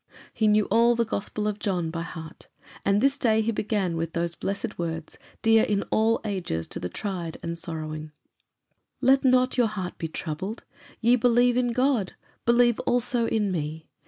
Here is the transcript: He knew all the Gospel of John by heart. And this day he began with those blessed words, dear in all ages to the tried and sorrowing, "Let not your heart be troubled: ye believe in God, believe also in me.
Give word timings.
He 0.33 0.47
knew 0.47 0.65
all 0.71 0.95
the 0.95 1.05
Gospel 1.05 1.47
of 1.47 1.59
John 1.59 1.91
by 1.91 2.01
heart. 2.01 2.47
And 2.83 3.01
this 3.01 3.19
day 3.19 3.41
he 3.43 3.51
began 3.51 3.95
with 3.95 4.13
those 4.13 4.33
blessed 4.33 4.79
words, 4.79 5.19
dear 5.43 5.61
in 5.63 5.83
all 5.91 6.19
ages 6.25 6.67
to 6.69 6.79
the 6.79 6.89
tried 6.89 7.37
and 7.43 7.55
sorrowing, 7.55 8.11
"Let 8.99 9.23
not 9.23 9.59
your 9.59 9.67
heart 9.67 9.99
be 9.99 10.07
troubled: 10.07 10.63
ye 11.01 11.17
believe 11.17 11.55
in 11.55 11.69
God, 11.71 12.13
believe 12.47 12.79
also 12.79 13.27
in 13.27 13.51
me. 13.51 13.89